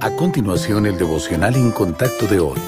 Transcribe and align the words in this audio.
A 0.00 0.10
continuación, 0.12 0.86
el 0.86 0.96
devocional 0.96 1.56
en 1.56 1.72
contacto 1.72 2.28
de 2.28 2.38
hoy. 2.38 2.58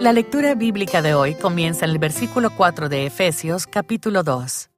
La 0.00 0.12
lectura 0.12 0.56
bíblica 0.56 1.00
de 1.00 1.14
hoy 1.14 1.34
comienza 1.36 1.84
en 1.84 1.92
el 1.92 1.98
versículo 1.98 2.50
4 2.50 2.88
de 2.88 3.06
Efesios 3.06 3.68
capítulo 3.68 4.24
2. 4.24 4.68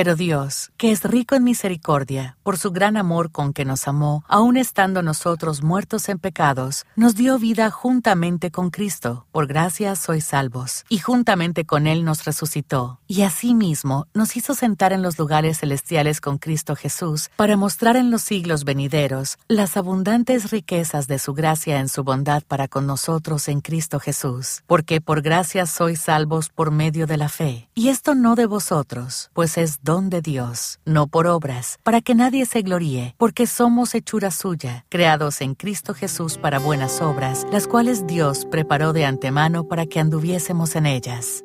Pero 0.00 0.16
Dios, 0.16 0.72
que 0.78 0.92
es 0.92 1.04
rico 1.04 1.34
en 1.34 1.44
misericordia, 1.44 2.38
por 2.42 2.56
su 2.56 2.70
gran 2.70 2.96
amor 2.96 3.30
con 3.30 3.52
que 3.52 3.66
nos 3.66 3.86
amó, 3.86 4.24
aun 4.28 4.56
estando 4.56 5.02
nosotros 5.02 5.62
muertos 5.62 6.08
en 6.08 6.18
pecados, 6.18 6.86
nos 6.96 7.16
dio 7.16 7.38
vida 7.38 7.70
juntamente 7.70 8.50
con 8.50 8.70
Cristo, 8.70 9.26
por 9.30 9.46
gracia 9.46 9.94
sois 9.96 10.24
salvos, 10.24 10.86
y 10.88 11.00
juntamente 11.00 11.66
con 11.66 11.86
Él 11.86 12.02
nos 12.02 12.24
resucitó, 12.24 12.98
y 13.06 13.20
asimismo 13.24 14.06
nos 14.14 14.38
hizo 14.38 14.54
sentar 14.54 14.94
en 14.94 15.02
los 15.02 15.18
lugares 15.18 15.58
celestiales 15.58 16.22
con 16.22 16.38
Cristo 16.38 16.76
Jesús, 16.76 17.28
para 17.36 17.58
mostrar 17.58 17.96
en 17.96 18.10
los 18.10 18.22
siglos 18.22 18.64
venideros 18.64 19.36
las 19.48 19.76
abundantes 19.76 20.50
riquezas 20.50 21.08
de 21.08 21.18
su 21.18 21.34
gracia 21.34 21.78
en 21.78 21.90
su 21.90 22.04
bondad 22.04 22.42
para 22.48 22.68
con 22.68 22.86
nosotros 22.86 23.48
en 23.48 23.60
Cristo 23.60 24.00
Jesús, 24.00 24.62
porque 24.66 25.02
por 25.02 25.20
gracia 25.20 25.66
sois 25.66 26.00
salvos 26.00 26.48
por 26.48 26.70
medio 26.70 27.06
de 27.06 27.18
la 27.18 27.28
fe, 27.28 27.68
y 27.74 27.88
esto 27.88 28.14
no 28.14 28.34
de 28.34 28.46
vosotros, 28.46 29.28
pues 29.34 29.58
es 29.58 29.82
de 29.98 30.22
Dios, 30.22 30.78
no 30.84 31.08
por 31.08 31.26
obras, 31.26 31.80
para 31.82 32.00
que 32.00 32.14
nadie 32.14 32.46
se 32.46 32.62
gloríe, 32.62 33.16
porque 33.18 33.48
somos 33.48 33.96
hechura 33.96 34.30
suya, 34.30 34.84
creados 34.88 35.40
en 35.40 35.56
Cristo 35.56 35.94
Jesús 35.94 36.38
para 36.38 36.60
buenas 36.60 37.02
obras, 37.02 37.44
las 37.50 37.66
cuales 37.66 38.06
Dios 38.06 38.46
preparó 38.48 38.92
de 38.92 39.04
antemano 39.04 39.66
para 39.66 39.86
que 39.86 39.98
anduviésemos 39.98 40.76
en 40.76 40.86
ellas. 40.86 41.44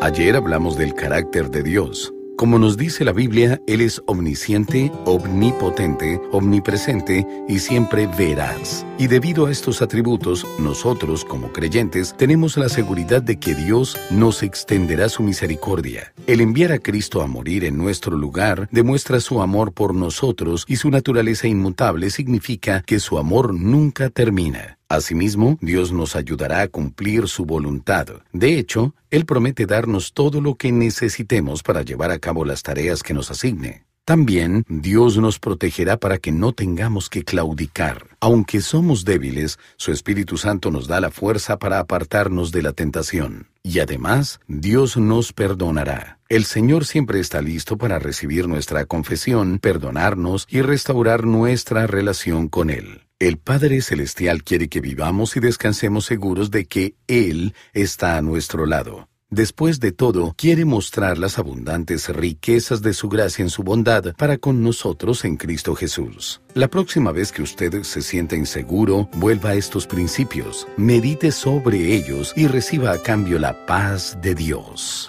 Ayer 0.00 0.34
hablamos 0.34 0.78
del 0.78 0.94
carácter 0.94 1.50
de 1.50 1.62
Dios. 1.62 2.14
Como 2.36 2.58
nos 2.58 2.76
dice 2.76 3.04
la 3.04 3.12
Biblia, 3.12 3.60
Él 3.68 3.80
es 3.80 4.02
omnisciente, 4.06 4.90
omnipotente, 5.04 6.20
omnipresente 6.32 7.24
y 7.48 7.60
siempre 7.60 8.08
veraz. 8.08 8.84
Y 8.98 9.06
debido 9.06 9.46
a 9.46 9.52
estos 9.52 9.82
atributos, 9.82 10.44
nosotros, 10.58 11.24
como 11.24 11.52
creyentes, 11.52 12.14
tenemos 12.16 12.56
la 12.56 12.68
seguridad 12.68 13.22
de 13.22 13.38
que 13.38 13.54
Dios 13.54 13.96
nos 14.10 14.42
extenderá 14.42 15.08
su 15.08 15.22
misericordia. 15.22 16.12
El 16.26 16.40
enviar 16.40 16.72
a 16.72 16.80
Cristo 16.80 17.22
a 17.22 17.28
morir 17.28 17.64
en 17.64 17.78
nuestro 17.78 18.16
lugar 18.16 18.68
demuestra 18.72 19.20
su 19.20 19.40
amor 19.40 19.72
por 19.72 19.94
nosotros 19.94 20.64
y 20.66 20.76
su 20.76 20.90
naturaleza 20.90 21.46
inmutable 21.46 22.10
significa 22.10 22.82
que 22.82 22.98
su 22.98 23.18
amor 23.18 23.54
nunca 23.54 24.10
termina. 24.10 24.78
Asimismo, 24.94 25.58
Dios 25.60 25.92
nos 25.92 26.14
ayudará 26.14 26.62
a 26.62 26.68
cumplir 26.68 27.26
su 27.28 27.44
voluntad. 27.44 28.06
De 28.32 28.58
hecho, 28.58 28.94
Él 29.10 29.26
promete 29.26 29.66
darnos 29.66 30.12
todo 30.12 30.40
lo 30.40 30.54
que 30.54 30.70
necesitemos 30.70 31.64
para 31.64 31.82
llevar 31.82 32.12
a 32.12 32.20
cabo 32.20 32.44
las 32.44 32.62
tareas 32.62 33.02
que 33.02 33.12
nos 33.12 33.30
asigne. 33.30 33.84
También 34.04 34.64
Dios 34.68 35.16
nos 35.16 35.38
protegerá 35.38 35.96
para 35.96 36.18
que 36.18 36.30
no 36.30 36.52
tengamos 36.52 37.08
que 37.08 37.24
claudicar. 37.24 38.06
Aunque 38.20 38.60
somos 38.60 39.04
débiles, 39.04 39.58
su 39.76 39.92
Espíritu 39.92 40.36
Santo 40.36 40.70
nos 40.70 40.86
da 40.86 41.00
la 41.00 41.10
fuerza 41.10 41.58
para 41.58 41.78
apartarnos 41.78 42.52
de 42.52 42.62
la 42.62 42.72
tentación. 42.72 43.48
Y 43.62 43.78
además, 43.78 44.40
Dios 44.46 44.98
nos 44.98 45.32
perdonará. 45.32 46.18
El 46.28 46.44
Señor 46.44 46.84
siempre 46.84 47.18
está 47.18 47.40
listo 47.40 47.78
para 47.78 47.98
recibir 47.98 48.46
nuestra 48.46 48.84
confesión, 48.84 49.58
perdonarnos 49.58 50.46
y 50.50 50.60
restaurar 50.60 51.24
nuestra 51.24 51.86
relación 51.86 52.48
con 52.48 52.68
Él. 52.68 53.03
El 53.20 53.38
Padre 53.38 53.80
Celestial 53.80 54.42
quiere 54.42 54.68
que 54.68 54.80
vivamos 54.80 55.36
y 55.36 55.40
descansemos 55.40 56.04
seguros 56.04 56.50
de 56.50 56.66
que 56.66 56.96
Él 57.06 57.54
está 57.72 58.16
a 58.16 58.22
nuestro 58.22 58.66
lado. 58.66 59.08
Después 59.30 59.78
de 59.78 59.92
todo, 59.92 60.34
quiere 60.36 60.64
mostrar 60.64 61.16
las 61.18 61.38
abundantes 61.38 62.08
riquezas 62.08 62.82
de 62.82 62.92
su 62.92 63.08
gracia 63.08 63.42
en 63.42 63.50
su 63.50 63.62
bondad 63.62 64.14
para 64.16 64.38
con 64.38 64.62
nosotros 64.62 65.24
en 65.24 65.36
Cristo 65.36 65.76
Jesús. 65.76 66.42
La 66.54 66.68
próxima 66.68 67.12
vez 67.12 67.30
que 67.30 67.42
usted 67.42 67.84
se 67.84 68.02
sienta 68.02 68.34
inseguro, 68.36 69.08
vuelva 69.14 69.50
a 69.50 69.54
estos 69.54 69.86
principios, 69.86 70.66
medite 70.76 71.30
sobre 71.30 71.94
ellos 71.94 72.32
y 72.36 72.48
reciba 72.48 72.92
a 72.92 72.98
cambio 72.98 73.38
la 73.38 73.64
paz 73.64 74.18
de 74.20 74.34
Dios. 74.34 75.08